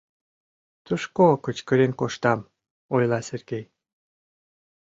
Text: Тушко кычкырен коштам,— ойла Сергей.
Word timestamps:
Тушко 0.85 1.23
кычкырен 1.45 1.91
коштам,— 1.99 2.39
ойла 2.95 3.19
Сергей. 3.27 3.65